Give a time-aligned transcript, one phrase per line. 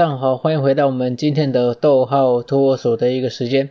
[0.00, 3.68] 上好，欢迎回到我们今天的逗号托儿所的一个时间。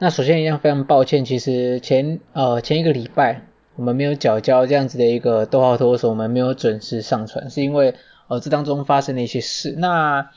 [0.00, 3.42] 那首先一样非常抱歉，其实前呃前一个礼拜
[3.76, 7.94] 我们没有缴交这样子的一个逗号托儿所，我们没有准时上传，是因为
[8.26, 9.76] 呃这当中发生了一些事。
[9.78, 10.28] 那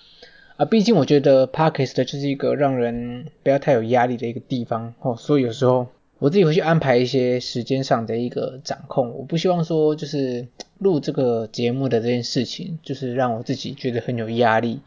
[0.58, 5.88] 啊、毕竟我觉得 Podcast 就是一个让人不要太有压力的一个地方哦，所以有时候
[6.20, 9.18] 我自己会去安排一些时间上的一个掌控。
[9.18, 10.48] 我不希望说就是
[10.78, 14.82] 录这个节目的这件事情，就是让我自己觉得很有压力。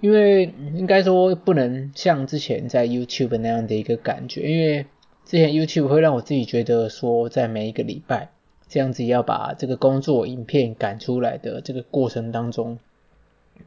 [0.00, 4.86] 因为应该说不能像之前在 YouTube 那样的一个感觉，因为
[5.24, 8.30] 之前 YouTube 会让我自己觉得说，在每一个礼拜
[8.68, 12.78] 这样子要把这个工作影片赶出来的这个过程当中，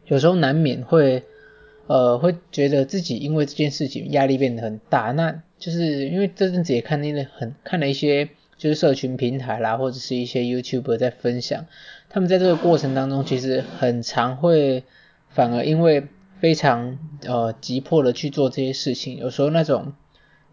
[0.07, 1.23] 有时候难免会
[1.87, 5.11] 呃会觉得自己因为这件事情压力变得很大。
[5.11, 11.67] 那就是因为这阵子也看那个很看了一些就是社群平台啦，或者是一些 YouTuber 在分享，
[12.09, 14.83] 他们在这个过程当中其实很常会
[15.29, 16.07] 反而因为
[16.43, 19.93] 非常呃急迫的去做这些事情，有时候那种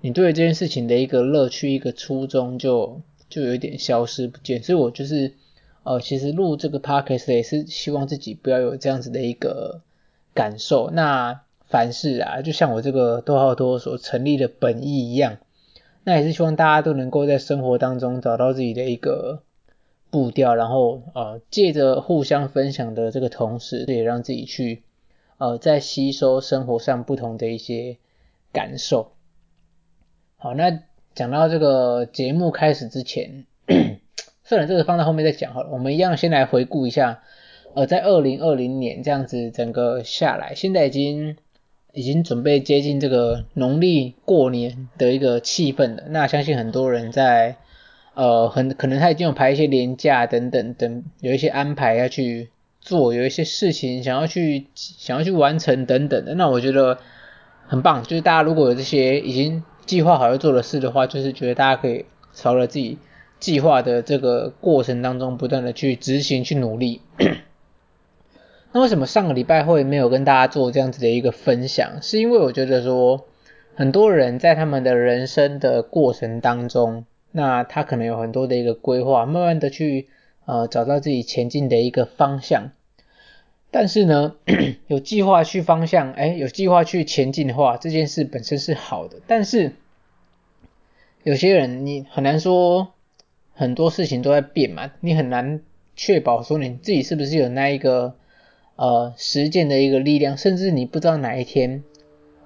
[0.00, 4.62] 你对这件事情的一个乐趣、一个初衷就就有点消失不见。
[4.62, 5.34] 所以我就是
[5.82, 9.80] 呃其实录这个 podcast 也是希望自己不要有这样子的一个
[10.32, 10.90] 感受。
[10.90, 15.38] 那凡事啊，就像我这个逗号多所成立的本意一样，
[16.04, 19.42] 那也是希望大家都能够在生活当中找到自己的一个
[20.08, 24.84] 步调，然后呃借着互相分享的这个同时，也让自己去。
[25.40, 27.96] 呃，在吸收生活上不同的一些
[28.52, 29.12] 感受。
[30.36, 30.82] 好，那
[31.14, 33.46] 讲到这个节目开始之前，
[34.44, 35.70] 算了，这个放在后面再讲好了。
[35.72, 37.22] 我们一样先来回顾一下，
[37.72, 41.38] 呃，在二零二零年这样子整个下来，现在已经
[41.94, 46.02] 已经准备接近这个农历过年的一个气氛了。
[46.08, 47.56] 那相信很多人在
[48.12, 52.50] 呃，很可能他已经有排一些年假等等等，有一些安排要去。
[52.80, 56.98] 做有一些事情想要去想要去完成等等的，那我觉得
[57.66, 58.02] 很棒。
[58.02, 62.96] 就是大家如果有这些已经计划好要做的事的话，就是觉得大家可以朝着自己
[63.38, 67.02] 计划的这个过程当中不断的去执行去努力。
[68.72, 72.00] 那为什么上个礼拜会没有跟大家做这样子的一个分享？
[72.00, 73.26] 是因为我觉得说
[73.74, 80.08] 很多人在他们的人生的过程当中，那他可能有很多的一个规划，慢慢的去。
[80.50, 82.72] 呃，找到自己前进的一个方向，
[83.70, 84.34] 但是呢，
[84.88, 89.20] 有计划去方向，哎，有计划去前进的话，这件事本身是好的。
[89.28, 89.74] 但是
[91.22, 92.94] 有些人你很难说，
[93.54, 95.60] 很多事情都在变嘛，你很难
[95.94, 98.16] 确保说你自己是不是有那一个
[98.74, 101.84] 呃实践的一个力量，甚至你不知道哪一天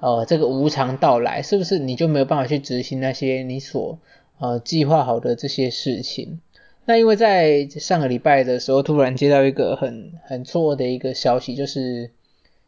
[0.01, 3.99] 呃这个无常到来，是不是你就没有办法去执行那些你所
[4.39, 6.43] 呃计划好的这些事情。
[6.87, 12.11] 那因为在上个礼拜的时候，突然接到一个很很错的一个消息，就是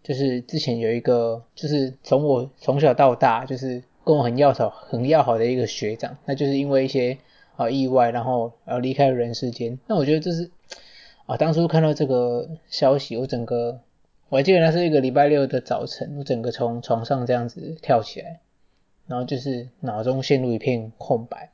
[0.03, 7.19] 就是之前有一个就是从我从小到大就是跟我很要好很要好的一个学长，那就是因为一些
[7.57, 9.79] 啊意外，然后呃离开了人世间。
[9.87, 10.51] 那我觉得这是
[11.27, 13.81] 啊当初看到这个消息，我整个
[14.31, 18.41] 我还记得那是一个礼拜六的早晨，我整个从床上这样子跳起来，
[19.07, 21.51] 然后就是脑中陷入一片空白。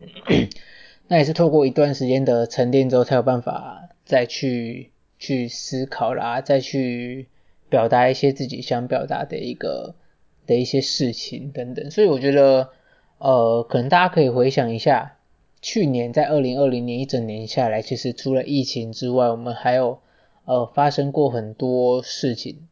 [1.08, 4.90] 那也是透过一段时间的沉淀之后，才有办法再去
[5.20, 7.28] 去思考啦，再去
[7.68, 9.94] 表达一些自己想表达的一个
[10.46, 11.90] 的一些事情等等。
[11.92, 12.70] 所以我觉得，
[13.18, 15.16] 呃，可能大家可以回想一下，
[15.62, 20.00] 去年在二零二零年一整年下来，其实除了疫情之外，我们还有
[20.44, 22.66] 呃发生过很多事情。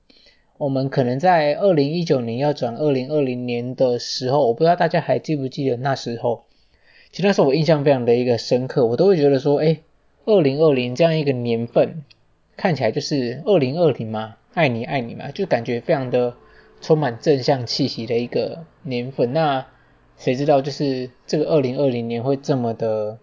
[0.59, 6.44] 我们可能在二零一九年要转二零二零年的时候，我不知道大家还记不记得那时候。
[7.15, 9.83] 其实那时候我印象非常的一个深刻，我都会觉得说，诶，
[10.25, 12.03] 二零二零这样一个年份，
[12.57, 16.35] 看起来就是二零二零嘛，爱你爱你嘛，就感觉非常的
[16.81, 19.33] 充满正向气息的一个年份。
[19.33, 19.65] 那
[20.19, 23.19] 谁知道就是这个二零二零年会这么的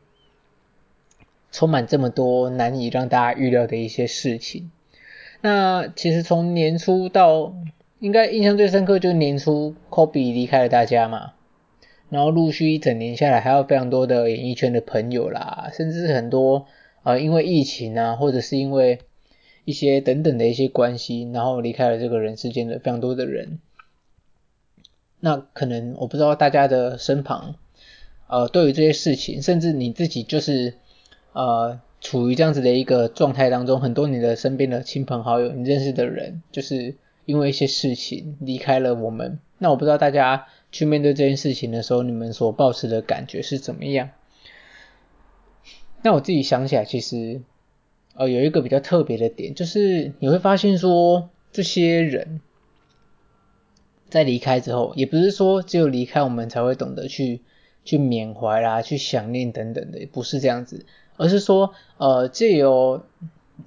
[1.52, 4.72] 充满这么多难以让大家预料的一些事情。
[5.42, 7.54] 那其实从年初到
[8.00, 11.34] 应该印象最深刻就是年初，Kobe 离开了大家嘛。
[12.12, 16.66] 然后陆续一整年下来，还有非常多的演艺圈的朋友啦，甚至很多
[17.04, 19.00] 呃因为疫情啊，或者是因为
[19.64, 23.60] 一些等等的一些关系，然后离开了这个人世间的非常多的人。
[25.22, 27.56] 那可能我不知道大家的身旁，
[28.28, 30.74] 呃，对于这些事情，甚至你自己就是
[31.32, 39.40] 呃处于这样子的一个状态当中，很多你的身边的亲朋好友，你认识的人，就是因为一些事情离开了我们。
[39.62, 40.48] 那我不知道大家。
[40.74, 44.12] 去面对这件事情的时候，你们所抱持的感觉是怎么样？
[46.02, 47.42] 那我自己想起来，其实
[48.16, 52.40] 呃有一个比较特别的点，就是你会发现说，这些人
[54.08, 57.42] 在离开之后，也不是说只有离开我们才会懂得去
[57.84, 60.86] 去缅怀啦、去想念等等的，不是这样子，
[61.18, 63.04] 而是说，呃，借由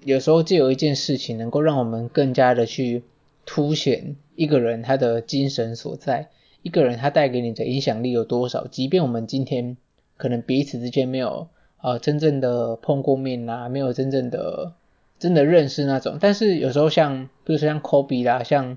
[0.02, 3.02] 有时候借由一件事情，能够让我们更加的去
[3.46, 6.30] 凸显一个人他的精神所在，
[6.62, 9.76] 一个人他带给你的影响力有多少，即便我们今天
[10.16, 11.48] 可能彼此之间没有
[11.80, 14.72] 呃真正的碰过面啦，没有真正的。
[15.16, 18.76] 真的认识那种，但是有时候像，比如说像 Kobe 啦，像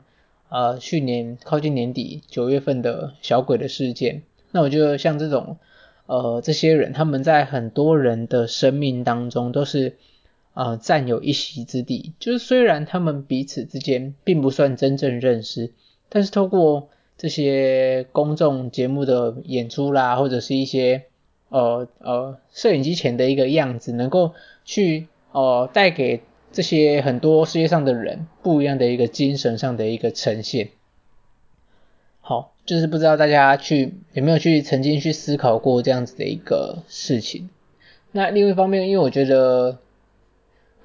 [0.49, 4.21] 呃去年靠近年底九月份的小鬼的事件，
[4.51, 5.57] 那我觉得像这种
[6.05, 9.97] 呃这些人，他们在很多人的生命当中都是
[10.57, 15.71] 呃占有一席之地，就是虽然他们彼此之间并不算真正认识，
[16.09, 21.03] 但是透过这些公众节目的演出啦，或者是一些
[21.49, 24.33] 呃呃摄影机前的一个样子，能够
[24.65, 26.21] 去呃带给
[26.51, 30.69] 这些很多世界上的人不一样的一个精神上的一个呈现，
[32.21, 37.51] 好，就是不知道大家去有没有去曾经去思考过这样子的一个事情。
[38.11, 39.77] 那另一方面，因为我觉得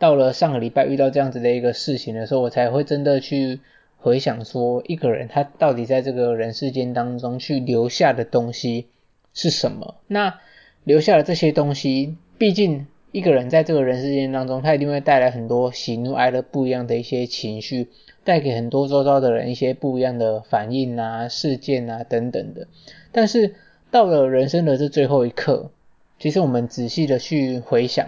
[0.02, 3.60] 到了上个礼拜遇到这样子的一个事情的时候，我才会真的去
[3.98, 8.88] 回想说，一个人他到底在这个人世间当中去留下的东西
[9.32, 9.94] 是什么？
[10.08, 10.40] 那
[10.82, 12.86] 留下的这些东西，毕竟。
[13.12, 17.88] 一个人在这个人世间当中，他一定会带来很多喜怒哀乐不一样的一些情绪，
[18.24, 22.68] 带给很多周遭的人一些不一样的反应啊、事件啊等等的。
[23.12, 23.54] 但是
[23.90, 25.70] 到了人生的这最后一刻，
[26.18, 28.06] 其实我们仔细的去回想，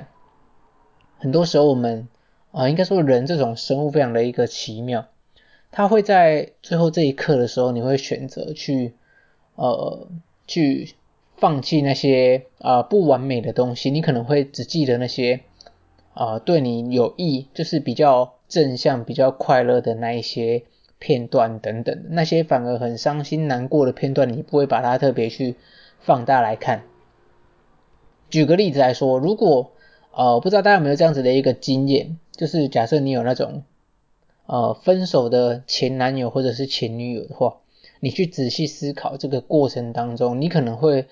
[1.25, 2.07] 很多时候我们
[2.53, 5.09] 啊、呃，应该说人这种生物非常的一个奇妙，
[5.73, 8.93] 他会在最后这一刻的时候，你会选择去
[9.57, 10.07] 呃
[10.47, 10.95] 去。
[11.37, 15.41] 放弃那些啊、呃、不完美的东西，你可能会只记得那些
[16.15, 20.63] 啊、呃、对你有益，就是比较正向、比较快乐的那一些
[21.01, 22.05] 片段等等。
[22.11, 25.57] 那些反而很伤心难过的片段，你不会把它特别去
[25.99, 26.85] 放大来看。
[28.31, 29.73] 举个例子来说，如果
[30.17, 33.63] 呃不知道大家有没有这样子的一个经验，就是假设你有那种
[34.47, 37.57] 呃分手的前男友或者是前女友的话，
[38.01, 41.07] 你去仔细思考这个过程当中，你可能会。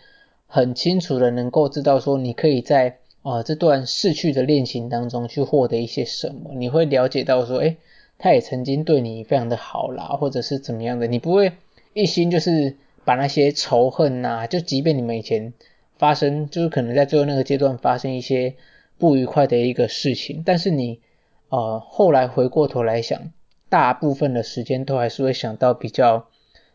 [0.54, 7.78] 很清楚的能够知道说，你可以在、呃、这段逝去的恋情当中去获得一些什么，你会了解到说，诶，
[8.18, 11.52] 他也曾经对你非常的好啦，或者是怎么样的，你不会
[11.94, 12.76] 一心就是
[13.06, 15.54] 把那些仇恨呐、就即便你们以前
[15.96, 18.54] 发生，就是可能在最后那个阶段发生一些
[19.02, 21.00] 不愉快的一个事情，但是你
[21.48, 23.32] 呃后来回过头来想，
[23.68, 26.28] 大部分的时间都还是会想到比较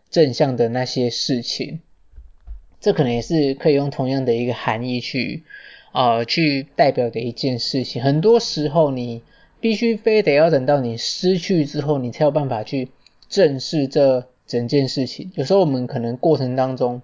[0.09, 1.79] 正向的那些事情。
[2.81, 5.45] 这可能也是可以用同样的一个含义去，
[5.93, 8.03] 呃，去代表的一件事情。
[8.03, 9.23] 很多时候，你
[9.61, 12.89] 必须非得要等到你失去之后，你才有办法去
[13.29, 15.31] 正视这整件事情。
[15.35, 17.01] 有时候我们可能过程当中，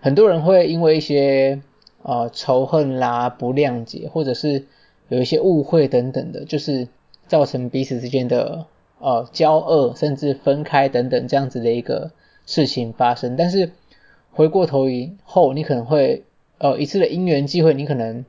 [0.00, 1.60] 很多人会因为一些
[2.04, 4.64] 呃仇恨啦、不谅解，或者是
[5.08, 6.86] 有一些误会等等的，就是
[7.26, 8.66] 造成彼此之间的
[9.00, 12.12] 呃交恶，甚至分开等等这样子的一个
[12.46, 13.72] 事情发生，但是。
[14.36, 16.24] 回过头以后，你可能会
[16.58, 18.24] 呃一次的因缘机会，你可能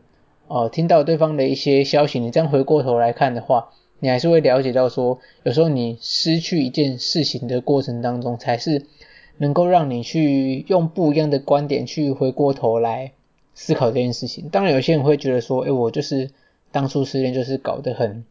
[0.48, 8.86] 呃听到对方的一些消息，你这样回过头来看的话，你还是会了解到说，有时候你失去一件事情的过程当中，才是
[9.38, 13.14] 能够让你去用不一样的观点去回过头来
[13.56, 14.50] 思考这件事情。
[14.50, 16.30] 当然，有些人会觉得说，诶，我就是
[16.72, 18.24] 当初失恋就是搞得很，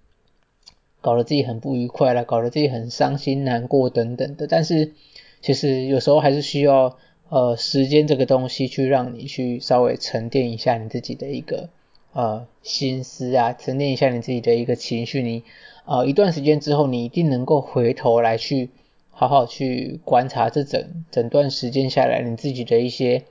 [1.01, 4.47] 搞得自己很不愉快啦，搞得自己很伤心难过等等的。
[4.47, 4.93] 但是
[5.41, 6.97] 其实有时候还是需要。
[7.31, 11.71] 呃，时间这个东西，去让你去稍微沉淀一下你自己的一个
[12.13, 15.23] 呃心思啊，沉淀一下你自己的一个情绪。
[15.23, 15.43] 你
[15.87, 18.69] 呃一段时间之后，你一定能够回头来去
[19.11, 23.25] 好好去观察这整整段时间下来你自己的一些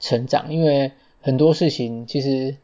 [0.00, 0.52] 成长。
[0.52, 0.90] 因为
[1.26, 2.56] 很多事情其实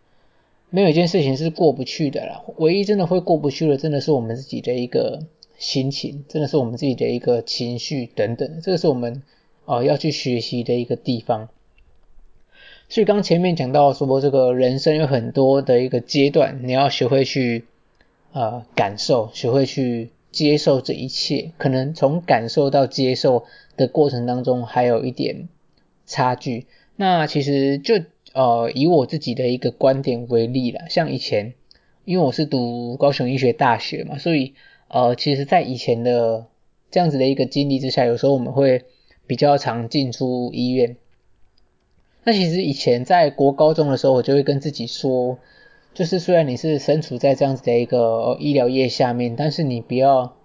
[0.70, 5.26] 没有一件事情是过不去的啦，唯一真的会过不去的，真的是我们自己的一个
[5.58, 8.60] 心情，真的是我们自己的一个情绪等等。
[8.62, 9.22] 这个是我们。
[9.64, 11.48] 呃，要去学习的一个地方。
[12.88, 17.64] 所以刚前面讲到说，这个人生有很多的一个阶段，你要学会去
[18.32, 21.52] 呃感受，学会去接受这一切。
[21.58, 23.44] 可能从感受到接受
[23.76, 25.48] 的过程当中，还有一点
[26.06, 26.66] 差距。
[26.96, 27.94] 那其实就
[28.34, 31.54] 呃以我自己的一个观点为例啦，像以前，
[32.04, 34.54] 因为我是读高雄医学大学嘛，所以
[34.88, 36.46] 呃其实在以前的
[36.90, 38.84] 这样子的一个经历之下，有时候我们会。
[39.24, 40.96] 比较常进出医院，
[42.24, 45.38] 那其实以前在国高中的时候，我就会跟自己说，
[45.94, 50.36] 就是虽然你是身处在这样子的一个医疗业下面，但是你不要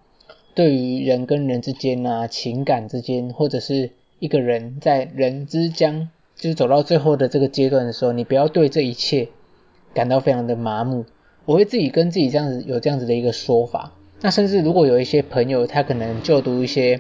[0.53, 9.29] 对于人跟人之间啊，情感之间，或者是一个人在人之将，就是走到最后的这个阶段的时候，你不要对这一切
[9.94, 11.06] 感到非常的麻木。
[11.46, 13.94] 我会自己跟自己这样子有这样子的一个说法。
[14.22, 17.00] 那甚至如果有一些朋友，他可能就读一些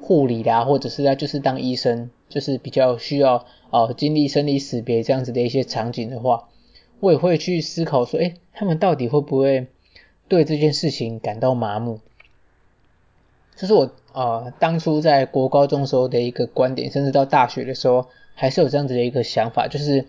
[0.00, 6.48] 护理啦，或者是他就是当医生，就是比较需要呃经历生离死别这样子的一些场景的话，
[7.00, 9.66] 我也会去思考说，诶，他们到底会不会
[10.28, 12.00] 对这件事情感到麻木？
[13.56, 20.06] 这是我呃当初在国高中时候的一个观点，甚至到大学的时候还是有这样子的一个想法，就是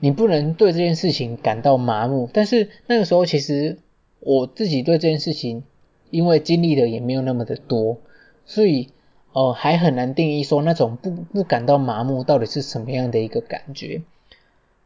[0.00, 2.28] 你不能对这件事情感到麻木。
[2.32, 3.78] 但是那个时候其实
[4.20, 5.64] 我自己对这件事情，
[6.10, 7.98] 因为经历的也没有那么的多，
[8.44, 8.88] 所以
[9.32, 14.02] 呃还很难定义说那种不不感到麻木到底是什么样的一个感觉。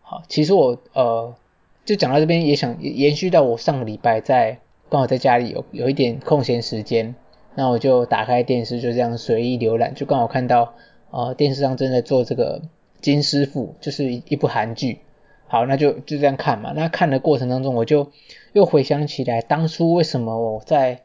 [0.02, 1.34] 好，其实我呃。
[1.82, 4.58] 就讲到这边，也想延续到我上个礼拜在
[4.90, 7.16] 刚好在家里有有一点空闲时间，
[7.54, 10.74] 那我就打开电视，就这样随意浏览，就刚好看到
[11.10, 12.62] 呃电视上正在做这个
[13.00, 15.00] 金师傅，就是一部韩剧。
[15.46, 16.72] 好，那就就这样看嘛。
[16.76, 18.12] 那看的过程当中，我就
[18.52, 21.02] 又回想起来当初为什么我在、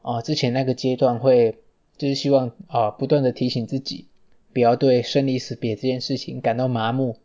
[0.00, 1.58] 呃、之前那个阶段会
[1.98, 4.06] 就是希望啊、呃、不断的提醒自己，
[4.54, 7.16] 不要对生离死别这件事情感到麻木，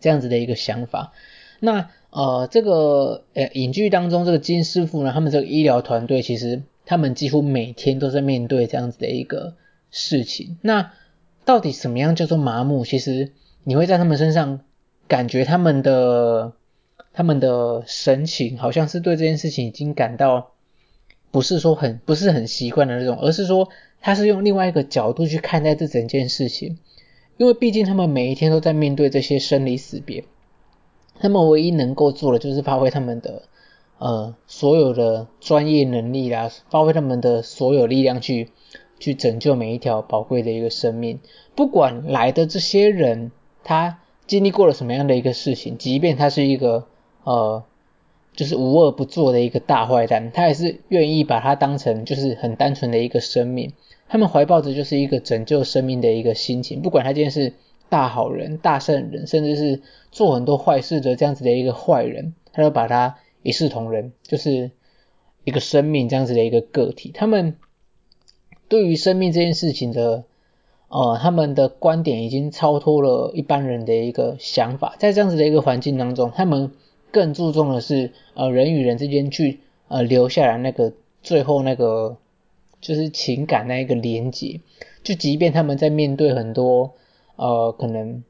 [0.00, 1.12] 这样子的一个想法。
[1.60, 9.54] 那呃，这个呃，影剧当中这个金师傅呢，他们这个医疗团队其实他们几乎每天都在面对这样子的一个
[9.90, 10.56] 事情。
[10.62, 10.92] 那
[11.44, 12.84] 到底什么样叫做麻木？
[12.84, 13.32] 其实
[13.64, 14.60] 你会在他们身上
[15.06, 16.54] 感觉他们的
[17.12, 20.52] 他们的神情，好像是对这件事情已经感到
[21.30, 23.68] 不是说很不是很习惯的那种，而是说
[24.00, 26.78] 他是用另外一个角度去看待这整件事情，
[27.36, 30.24] 因为毕竟他们每一天都在面对这些生离死别。
[31.18, 33.42] 他们唯一能够做的就是发挥他们的
[33.98, 38.50] 呃所有的专业能力啦，发挥他们的所有力量去
[38.98, 41.20] 去拯救每一条宝贵的一个生命。
[41.54, 43.30] 不管来的这些人
[43.64, 46.86] 他经历过了什么样的一个事情，即便他是一个
[47.24, 47.64] 呃
[48.34, 53.72] 就是无恶不作的一个大坏蛋，他也是愿意把他当成就是很单纯的一个生命。
[54.08, 57.52] 他们怀抱着就是一个拯救生命的一个心情，不管他今天是。
[57.88, 64.70] 大好人、大圣人，甚至是做很多坏事的这样子的一个坏人，他都把他一视同仁，就是
[65.44, 67.12] 一个生命这样子的一个个体。
[67.14, 67.56] 他们
[68.68, 70.24] 对于生命这件事情的，
[70.88, 74.96] 呃，他们的观点已经超脱了一般人的一个想法。
[74.98, 76.72] 在这样子的一个环境当中，他们
[77.10, 82.16] 更注重的是，呃，人与人之间去，呃，留下来那个最后那个
[82.80, 84.60] 就是情感那一个连接。
[85.02, 86.94] 就即便他们在面对很多。
[87.38, 88.24] 呃，可能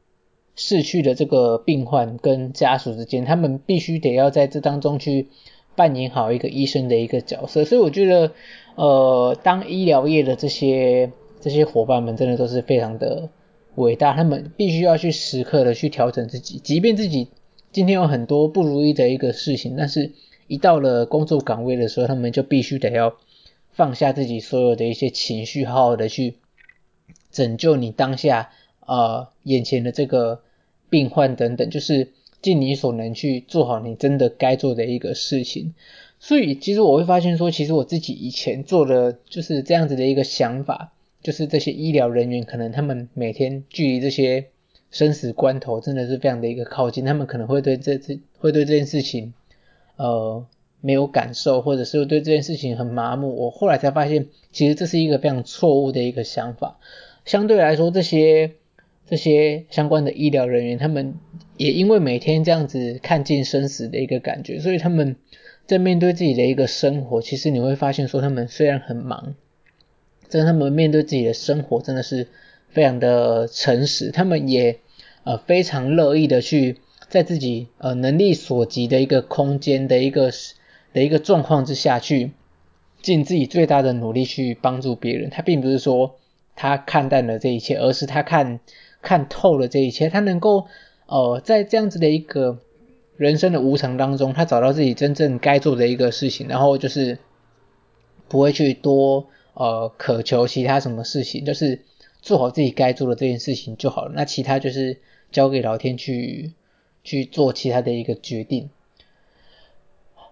[0.57, 5.27] 逝去的这个病患跟家属之间，他们必须得要在这当中去
[5.75, 7.63] 扮演好一个医生的一个角色。
[7.63, 8.31] 所以我觉得，
[8.75, 13.29] 呃，当医疗业的这些这些伙伴们真的都是非常的
[13.75, 17.29] 伟大，他们必须要去时刻的去调整自己，即便自己
[17.71, 20.11] 今天有很多不如意的一个事情，但是
[20.47, 23.15] 一到了工作岗位的时候，他们就必须得要
[23.71, 26.37] 放下自己所有的一些情绪，好好的去
[27.31, 28.49] 拯救你当下。
[28.87, 30.39] 呃，眼前的这个
[30.89, 32.09] 病患等等，就是
[32.41, 35.73] 尽你所能去做好你真的该做的一个事情。
[36.19, 44.45] 所以，其实我会发现说，其实我自己以前做的就是这样子的一个想法，就是这些医疗人员可能他们每天距离这些
[44.89, 49.33] 生死关头真的是非常的一个靠近，他们可能会对这这会对这件事情
[49.97, 50.45] 呃
[50.81, 53.35] 没有感受，或者是对这件事情很麻木。
[53.35, 56.79] 我后来才发现，其实这是一个非常错误的一个想法。
[57.25, 58.53] 相对来说，这些。
[59.09, 61.15] 这些相关的医疗人员，他们
[61.55, 65.15] 也因为每天这样子看尽生死的一个感觉，所以他们
[65.65, 69.35] 在面对自己的一个生活，其实你会发现说，他们虽然很忙，
[70.29, 72.27] 但他们面对自己的生活真的是
[72.67, 74.79] 非常的诚实，他们也
[75.23, 76.75] 呃非常乐意的去
[77.07, 80.31] 在自己呃能力所及的一个空间的一个
[80.91, 82.31] 的一个状况之下去
[83.01, 85.29] 尽自己最大的努力去帮助别人。
[85.29, 86.17] 他并不是说
[86.57, 88.59] 他看淡了这一切，而是他看。
[89.07, 90.67] 看透了这一切，他能够
[91.05, 92.59] 呃在这样子的一个
[93.15, 97.17] 人生的无常当中，他找到自己真正该做的一个事情，然后就是
[98.27, 101.85] 不会去多呃渴求其他什么事情，就是
[102.21, 104.11] 做好自己该做的这件事情就好了。
[104.13, 104.97] 那其他就是
[105.31, 106.51] 交给老天去
[107.05, 108.69] 去做其他的一个决定。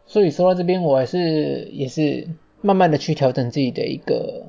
[0.06, 2.28] 所以说到这边，我还是也是
[2.60, 4.46] 慢慢的去调整自己的一个。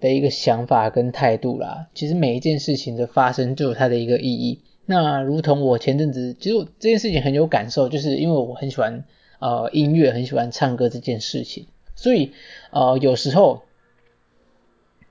[0.00, 4.60] 的一个想法跟态度啦，其实每一件事情的发生就有它的一个意义。
[4.86, 9.04] 那如同我前阵子，其实我这件事情很有感受，就是因为我很喜欢
[9.38, 12.32] 呃音乐，很喜欢唱歌这件事情，所以
[12.70, 13.62] 呃有时候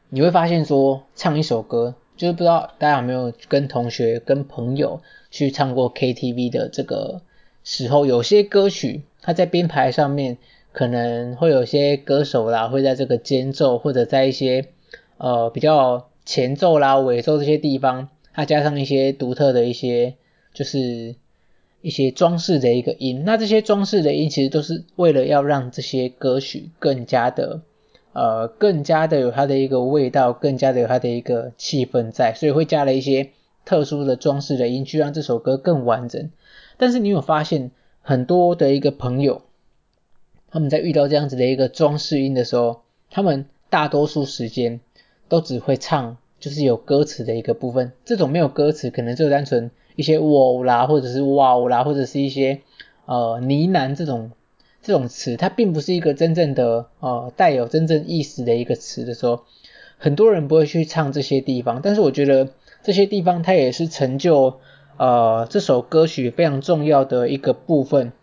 [0.10, 7.22] 你会发现说，唱一首歌，就是不知道大家有没有跟同学、跟朋友去唱过 KTV 的这个
[7.64, 10.38] 时候，有些歌曲它在编排上面
[10.72, 14.66] 可能会有些歌手啦，会在这个间奏或者在一些
[15.18, 20.16] 呃比较前奏啦、尾奏这些地方，它加上一些独特的一些
[20.54, 21.16] 就是
[21.82, 23.24] 一些装饰的一个音。
[23.26, 27.62] 那这些装饰的音其实都是为了要让这些歌曲更加的。
[28.14, 33.30] 呃，更加的有它的一个味道，更加的有它的一个气氛在，所以会加了一些
[33.64, 36.32] 特殊的装饰的音，去让这首歌更完整。
[36.78, 37.70] 但是你有发现，
[38.02, 39.44] 很多的一个朋友，
[40.50, 42.82] 他们在遇到这样子的一个装饰音的时候，
[43.12, 44.80] 他们大多数时间
[45.30, 47.92] 都只会唱，就是有歌词的一个部分。
[48.06, 52.62] 这种没有歌词，可能就单纯一些哇啦，或者是哇啦，或者是一些
[53.06, 54.32] 呃呢喃这种。
[54.80, 59.42] 这种词它并不是一个真正的呃带有真正意思的一个词的时候，
[59.98, 62.52] 很多人不会去唱这些地方，但是我觉得
[62.84, 64.60] 这些地方它也是成就
[64.96, 68.14] 呃这首歌曲非常重要的一个部分。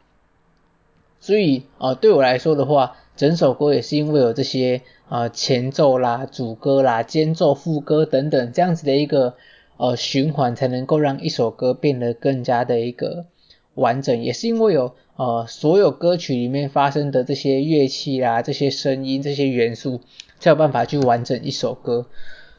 [1.21, 9.35] 所以呃对我来说的话，整首歌也是因为有这些呃前奏啦、主歌啦、间奏、副歌等等这样子的一个
[9.77, 13.27] 呃循环，才能够让一首歌变得更加的一个
[13.75, 14.95] 完整，也是因为有。
[15.17, 20.01] 呃，所有歌曲里面发生的这些乐器啦、这些声音、这些元素，
[20.41, 22.07] 才有办法去完整一首歌。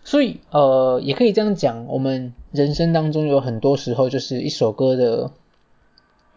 [0.05, 5.31] 所以，呃，也可以这样讲，我们人生当中有很多时候就是一首歌的，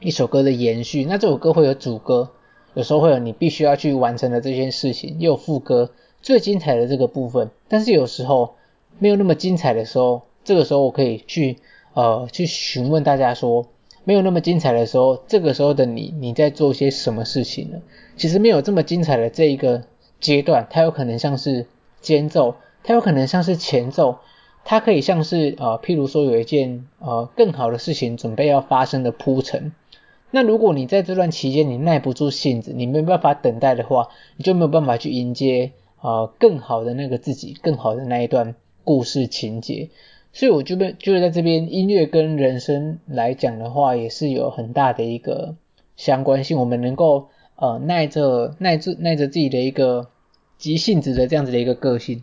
[0.01, 1.05] 一首歌的延续。
[1.05, 2.33] 那这首歌会有主歌，
[2.79, 5.91] 有时候会有你必须要去完成的这件事情，又有副歌，
[6.23, 7.51] 最精彩的这个部分。
[7.67, 8.55] 但是有时候
[9.01, 11.59] 没有那么精彩的时候，这个时候我可以去，
[11.95, 13.67] 呃，去询问大家说。
[14.05, 17.79] 没有那么精彩的时候，这个时候的你，你在做些什么事情呢？
[18.17, 19.83] 其实没有这么精彩的这一个
[20.21, 21.67] 阶段，它有可能像是
[22.01, 24.19] 间奏，它有可能像是前奏，
[24.65, 29.73] 它可以像是呃，譬如说有一件呃更好的事情准备要发生的铺陈。
[30.31, 39.89] 那如果你在这段期间你耐不住性子，你没有办法等待的话，你就没有办法去迎接呃更好的那个自己，更好的那一段故事情节。
[40.33, 45.57] 所以我就被，就是在这边，音乐跟人生来讲的话，也是有很大的一个
[45.97, 46.59] 相关性。
[46.59, 50.09] 我们能够呃耐着耐着耐着自己的一个
[50.59, 52.23] 急性子的这样子的一个个性，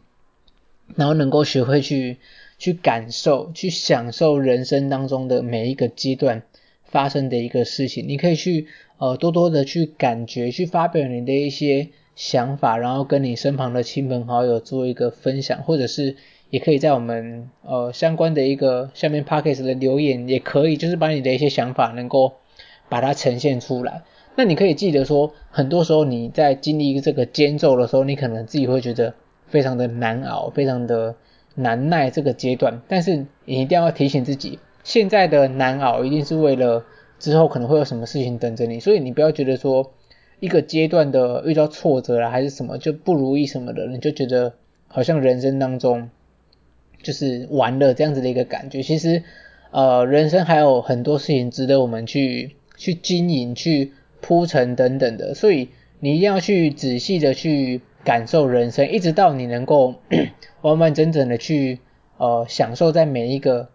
[0.96, 2.18] 然后能够学会去
[2.60, 6.44] 去感受、去享受人生当中的每一个阶段
[6.86, 8.08] 发生的一个事情。
[8.08, 8.67] 你可以去
[8.98, 16.15] 呃多多的去感觉，去发表你的一些想法，然后跟你身旁的亲朋好友做一个分享，或者是。
[16.52, 22.34] 也可以在我们呃相关的一个下面 podcast 的留言，也可以就是把你的一些想法能够
[22.88, 24.04] 把它呈现出来。
[24.36, 29.15] 那你可以记得说，很多时候你在经历这个间奏的时候，你可能自己会觉得
[29.48, 31.15] 非常的难熬，非常的
[31.56, 32.80] 难耐这个阶段。
[32.88, 36.86] 但是你一定要提醒自己，现在的难熬一定是为了
[37.19, 38.80] 之后可能会有什么事情等着你。
[38.80, 39.91] 所以你不要觉得说
[40.39, 44.54] 一个阶段的遇到挫折了还是什么就不如意什么的，你就觉得
[44.88, 46.10] 好像人生当中。
[47.04, 49.21] 就是完了这样子的一个感觉，其实，
[49.69, 55.69] 呃，人生还有很多事情值得我们去去经营、去铺陈等等的，所以
[56.00, 59.93] 你一定要去仔细的去感受人生，一直到你能够
[60.62, 61.80] 完完整整的去
[62.17, 63.69] 呃享受在每一个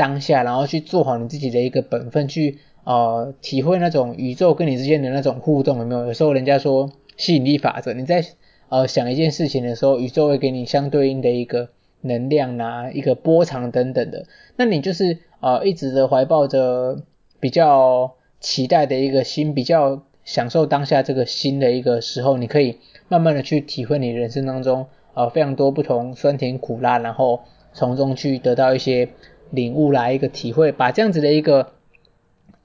[0.00, 6.06] 当下，然后去做好你自己的一个本分，去呃体会那种宇宙跟你之间的那种互动，有没有？
[6.06, 8.24] 有时候人家说吸引力法则，你在
[8.70, 11.68] 呃想一件事情的时候，宇宙会给你相对应的一个。
[12.02, 14.24] 能量啊，一个波长等等的，
[14.56, 17.02] 那你就是呃一直的怀抱着
[17.40, 27.40] 比较期待的一个心，比较享受当下这个心的一个时候，你可以慢慢的去体会你人生当中呃非常多不同酸甜苦辣，然后
[27.74, 29.10] 从中去得到一些
[29.50, 31.72] 领悟来一个体会，把这样子的一个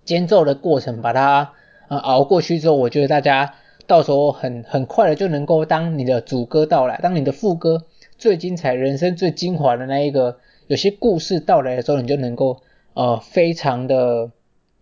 [0.03, 1.53] 间奏的过程把它
[1.87, 3.55] 呃熬过去之后，我觉得大家
[3.87, 7.83] 到时候很很快的就能够当你的主歌到来，当你的副歌。
[8.17, 12.61] 最精彩、人生最精华的那一个，有些故事到来的时候，你就能够
[12.93, 14.31] 呃非常的、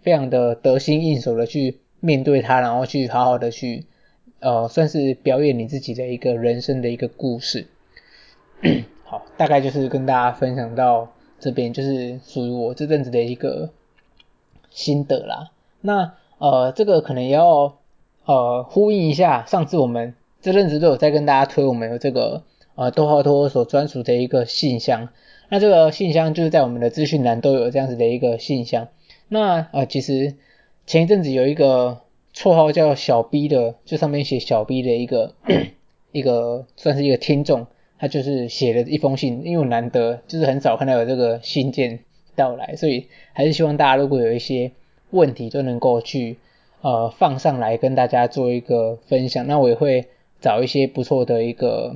[0.03, 3.87] 非常的得心应手的去面对它，然后去好好的去
[4.39, 7.65] 呃算是表演你自己的一个人生的一个故事。
[9.03, 11.12] 好，大概就是跟大家分享到
[11.43, 13.69] 这边，就是属于我这阵子的一个
[14.71, 15.51] 心得啦。
[15.82, 17.75] 那呃这个可能也要
[18.25, 22.43] 呃呼应一下，上次我们这阵子都有在跟大家推我们有这个。
[22.75, 25.10] 呃，逗号托所专属的一个信箱，
[25.49, 28.88] 那这个信箱就是在我们的资讯栏都有这样子的一个信箱。
[29.27, 30.34] 那呃，其实
[30.88, 31.99] 前一阵子有一个
[32.34, 35.36] 绰号叫小 B 的，就上面写小 B 的一个
[36.12, 37.67] 一个算是一个听众，
[38.03, 41.99] 他就是写了一封信，因为难得就是很少看到有这个信件
[42.35, 44.73] 到来，所以还是希望大家如果有一些
[45.11, 46.35] 问题都能够去
[46.81, 50.09] 呃放上来跟大家做一个分享，那我也会
[50.41, 51.95] 找一些不错的一个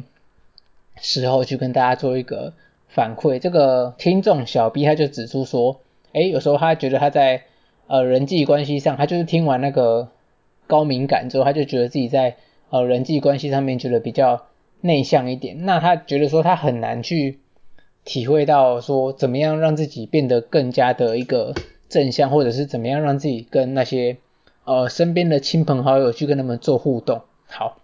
[0.96, 2.54] 时候去跟大家做一个
[2.88, 3.38] 反馈。
[3.38, 5.82] 这个听众小 B 他就指出说，
[6.14, 7.42] 诶，有时候他觉得他在
[7.88, 10.08] 呃人际关系上，他就是听完那个
[10.68, 12.38] 高敏感之后，他就觉得自己在
[12.70, 14.46] 呃人际关系上面觉得比较
[14.82, 15.66] 内向一点。
[15.66, 17.40] 那他觉得说他很难去
[18.06, 21.54] 体会到说怎么样让自己变得更加的一个
[21.90, 24.18] 正向，或者是怎么样让自己跟那些
[24.66, 27.22] 呃身边的亲朋好友去跟他们做互动。
[27.48, 27.80] 好，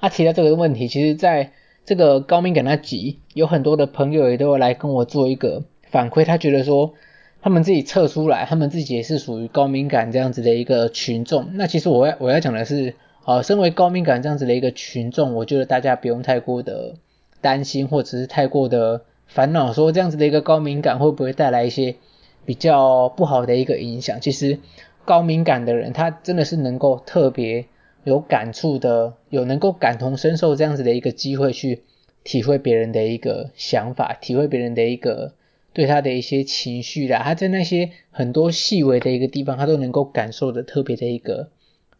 [0.00, 1.52] 他提到这个问题，其实在
[1.84, 6.94] 这个高敏感那集，有很多的朋友也都会来跟我做一个反馈，他觉得说
[7.42, 11.50] 他们自己测出来，他们自己也是属于高敏感这样子的一个群众。
[11.52, 12.94] 那其实我要我要讲的是，
[13.26, 16.94] 好，身为高敏感这样子的一个群众，我觉得大家不用太过的
[17.40, 21.96] 担心，或者是太过的烦恼，说这样子的一个高敏感会不会带来一些
[22.44, 24.20] 比较不好的一个影响。
[24.20, 24.60] 其实
[25.04, 27.66] 高敏感的人，他真的是能够特别
[28.04, 31.82] 有感触的，有能够感同身受这样子的一个机会去
[32.22, 35.32] 体会别人的一个想法，体会别人的一个
[35.72, 41.48] 对他的一些情绪啦，他在那些很多细微的一个地方，他都能够感受的特别的一个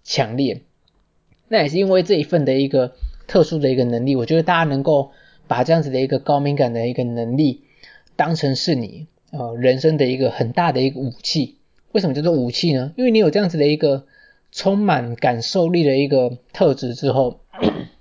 [0.04, 0.60] 强烈。
[1.48, 2.92] 那也是因为这一份的一个
[3.26, 5.10] 特殊的一个能力，我觉得大家能够
[5.46, 7.62] 把这样子的一个高敏感的一个能力
[8.16, 11.56] 当成是你呃人生的一个很大的一个武器。
[11.92, 12.92] 为什么叫做武器呢？
[12.96, 14.04] 因为你有这样子的一个
[14.52, 17.40] 充满感受力的一个特质之后，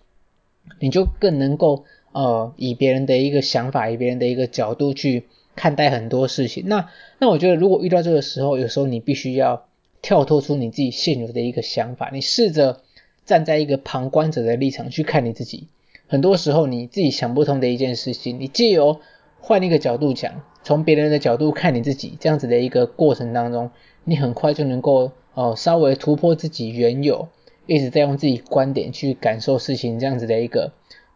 [0.80, 6.66] 你就更能够呃以别人的一个想法，以别人的一个角度去看待很多事情。
[6.68, 9.66] 那那我觉得如果遇到这个时候，有时候你必须要
[10.02, 12.82] 跳脱出你自己现有的一个想法，你试着
[13.26, 15.68] 站在一个旁观者的立场去看你自己。
[16.08, 19.00] 很多时候你自己想不通的一件事情，你借由
[19.40, 23.72] 换一个角度讲，从别人的角度看你自己，这样子的一个过程当中，
[24.04, 27.28] 你很快就能够哦、稍微突破自己原有
[27.66, 30.72] 一直在用自己观点去感受事情这样子的一个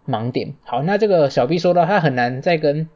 [0.06, 0.56] 盲点。
[0.64, 2.90] 好，那这个小 B 说到他很难再跟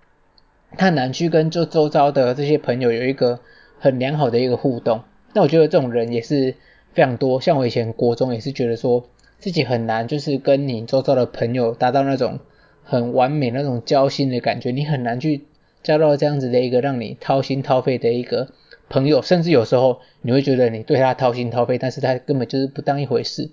[0.76, 3.40] 他很难去跟就周遭的这些朋友有一个
[3.80, 5.04] 很良好的一个互动。
[5.34, 6.56] 那我觉得这种人也是
[6.94, 9.06] 非常多，像我以前国中也是觉得说
[9.40, 12.40] 自己很难就是跟你周遭的朋友达到那种。
[12.86, 15.46] 很完美那种交心的感觉，你很难去
[15.84, 18.50] 交到这样子的一个让你掏心掏肺的一个
[18.90, 23.50] 朋友，甚至有时候你会觉得你对他掏心掏肺，但是他根本就是不当一回事，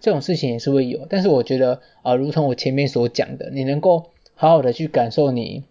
[0.00, 1.06] 这种事情也是会有。
[1.08, 5.62] 但是我觉得啊、如同我前面所讲的，你能够好好的去感受你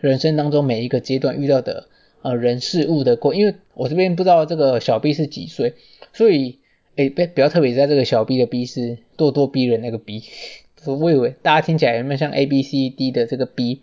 [0.00, 1.88] 人生当中每一个阶段遇到的
[2.22, 5.74] 呃人事物的过，因为我这边不知道这个小 B 是几岁，
[6.12, 6.58] 所以
[6.96, 10.22] 诶，比比较特别在这个小 B 的 B 是咄咄逼人那个 B。
[10.84, 13.82] 我以为大家听起来有没有像 A B C D 的这个 B，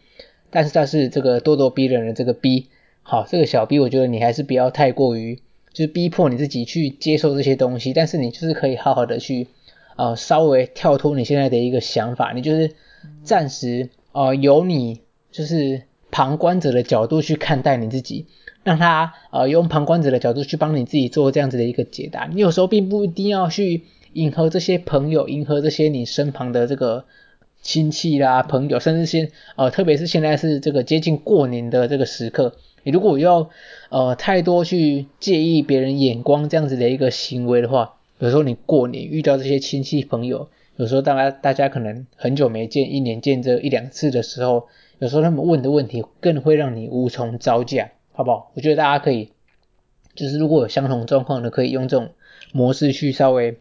[0.50, 2.68] 但是它是这个咄咄逼人的这个 B。
[3.04, 5.40] 好，这个小 B，我觉得你还是不要太过于，
[5.74, 9.48] 就是逼迫你自己去接受这些东西，但是你就是可以好好的去，
[9.96, 12.72] 呃，稍微跳脱你现在的一个想法，你就是
[13.24, 15.00] 暂时，呃，由你
[15.32, 18.26] 就是旁观者的角度去看待你自己，
[18.64, 22.30] 让他，呃，用旁观者的角度去帮你自己做这样子的一个解答。
[22.34, 23.84] 你有时候并不一定要去。
[24.14, 27.06] 迎合这些朋友，迎合这些你身旁的这个
[27.62, 33.52] 亲戚啦、朋友，甚至现呃，特别是现在是这个接近过年的这个时刻，你如果要
[33.90, 44.70] 呃太多去介意别人眼光这样子的一个行为的话，有时候你过年遇到这些亲戚朋友，有时候大家大家可能很久没见，一年见这一两次的时候，
[45.00, 48.52] 有时候他们问的问题更会让你无从招架，好不好？
[48.54, 49.32] 我觉得大家可以，
[50.14, 52.10] 就是如果有相同状况的，可以用这种
[52.54, 53.58] 模式去稍微。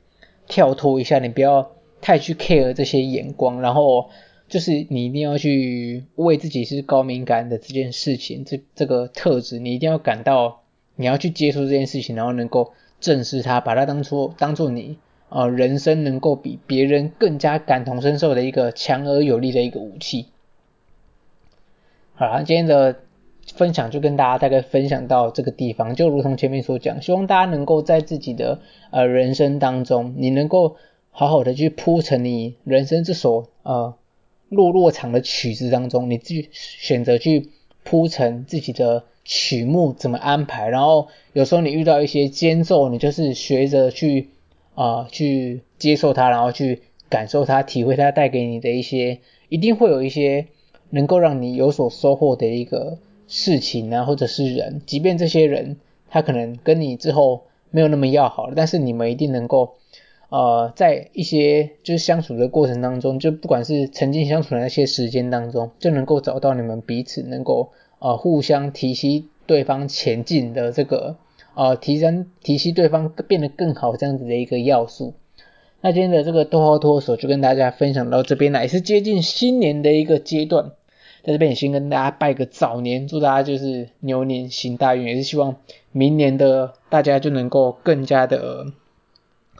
[0.51, 4.09] 跳脱一下，你不要太去 care 这些眼光，然后
[4.49, 10.63] 就是你一定要去为自己是高敏感的这件事情，这这个特质，你一定要感到
[10.97, 14.97] 你要去接受这件事情，然后能够正视它，把它当做当做你
[15.29, 20.29] 呃人生能够比别人更加感同身受的一个强而有力的一个武器。
[22.19, 22.97] 好了，今天的。
[23.55, 30.77] 分享就跟大家大概分享到这个地方，就如同前面所讲，希望大家能够在自己的呃人生当中，你能够
[31.11, 33.95] 好好的去铺成你人生这首呃
[34.51, 37.49] 落落场的曲子当中，你去选择去
[37.85, 44.29] 铺成自己的曲目怎么安排，然后有时候你遇到一些间奏，你就是学着去
[44.75, 50.49] 啊、去接受它，然后去感受它，体会它带给你的一些，一定会有一些
[50.91, 52.99] 能够让你有所收获的一个。
[53.31, 55.77] 事情啊，或者是人，即便这些人
[56.09, 59.75] 他可能跟你之后没有那么要好了，但是你们一定能够
[60.31, 71.17] 呃，在一些就是相处的过程当中，就不管是曾经相处的那些时间当中，就能够找到你们彼此能够呃互相提携对方前进的这个
[71.55, 75.13] 呃提升提携对方变得更好这样子的一个要素。
[75.83, 80.73] 那今天的这个逗号脱手就跟大家分享到这边来，是接近新年的一个阶段，
[81.29, 85.57] 在这边也先跟大家拜个早年，祝大家就是牛年行大运，也是希望
[85.93, 88.67] 明年的大家就能够更加的。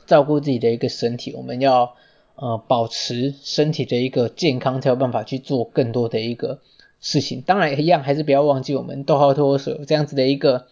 [0.07, 1.95] 照顾自己的一个身体，我们要
[2.37, 6.61] 呃保持身体的一个健康，才有办法去做更多的一个
[6.99, 7.43] 事情。
[7.43, 10.65] 当然，一样还是不要忘记我们逗号脱手这样子的一个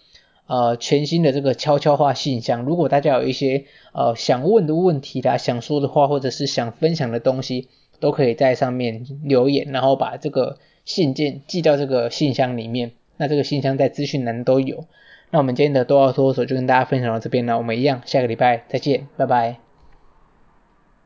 [0.47, 2.63] 呃全新的这个悄悄话信箱。
[2.63, 7.69] 如果大家有一些呃想问的问题啦，想说的话，或者是想分享的东西，
[8.01, 12.93] 都可以在上面留言，然后把这个信件寄到这个信箱里面。
[13.19, 14.87] 那这个信箱在资讯栏都有。
[15.31, 19.66] 那我们今天的逗号脱手就跟大家分享到这边了，我们一样下个礼拜再见，拜拜。